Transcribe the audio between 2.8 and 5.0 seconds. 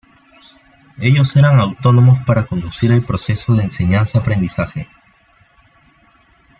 el proceso de enseñanza-aprendizaje.